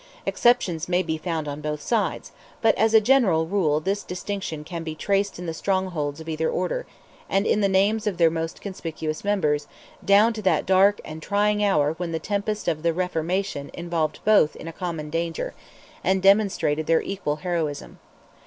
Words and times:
Exceptions 0.25 0.89
may 0.89 1.03
be 1.03 1.15
found 1.15 1.47
on 1.47 1.61
both 1.61 1.79
sides: 1.79 2.31
but 2.59 2.75
as 2.75 2.95
a 2.95 2.99
general 2.99 3.45
rule 3.45 3.79
this 3.79 4.01
distinction 4.01 4.63
can 4.63 4.83
be 4.83 4.95
traced 4.95 5.37
in 5.37 5.45
the 5.45 5.53
strongholds 5.53 6.19
of 6.19 6.27
either 6.27 6.49
order, 6.49 6.87
and 7.29 7.45
in 7.45 7.61
the 7.61 7.69
names 7.69 8.07
of 8.07 8.17
their 8.17 8.31
most 8.31 8.61
conspicuous 8.61 9.23
members, 9.23 9.67
down 10.03 10.33
to 10.33 10.41
that 10.41 10.65
dark 10.65 10.99
and 11.05 11.21
trying 11.21 11.63
hour 11.63 11.93
when 11.97 12.11
the 12.11 12.17
tempest 12.17 12.67
of 12.67 12.81
"the 12.81 12.93
Reformation" 12.93 13.69
involved 13.75 14.21
both 14.25 14.55
in 14.55 14.67
a 14.67 14.73
common 14.73 15.11
danger, 15.11 15.53
and 16.03 16.23
demonstrated 16.23 16.87
their 16.87 17.03
equal 17.03 17.35
heroism. 17.35 17.99